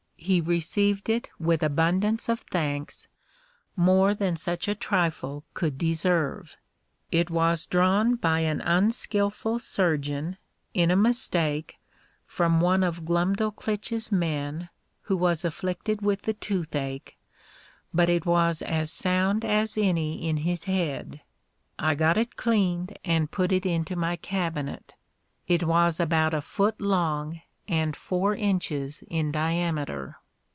He 0.23 0.39
received 0.39 1.09
it 1.09 1.31
with 1.39 1.63
abundance 1.63 2.29
of 2.29 2.41
thanks, 2.41 3.07
more 3.75 4.13
than 4.13 4.35
such 4.35 4.67
a 4.67 4.75
trifle 4.75 5.43
could 5.55 5.79
deserve. 5.79 6.57
It 7.11 7.31
was 7.31 7.65
drawn 7.65 8.13
by 8.17 8.41
an 8.41 8.61
unskilful 8.61 9.57
surgeon, 9.57 10.37
in 10.75 10.91
a 10.91 10.95
mistake, 10.95 11.79
from 12.27 12.59
one 12.61 12.83
of 12.83 13.03
Glumdalclitch's 13.03 14.11
men, 14.11 14.69
who 15.01 15.17
was 15.17 15.43
afflicted 15.43 16.03
with 16.03 16.21
the 16.21 16.33
toothache, 16.33 17.17
but 17.91 18.07
it 18.07 18.23
was 18.23 18.61
as 18.61 18.91
sound 18.91 19.43
as 19.43 19.75
any 19.75 20.27
in 20.29 20.37
his 20.37 20.65
head. 20.65 21.21
I 21.79 21.95
got 21.95 22.19
it 22.19 22.35
cleaned, 22.35 22.95
and 23.03 23.31
put 23.31 23.51
it 23.51 23.65
into 23.65 23.95
my 23.95 24.17
cabinet. 24.17 24.93
It 25.47 25.63
was 25.63 25.99
about 25.99 26.35
a 26.35 26.41
foot 26.41 26.79
long 26.79 27.41
and 27.67 27.95
four 27.95 28.35
inches 28.35 29.03
in 29.09 29.31
diameter. 29.31 30.17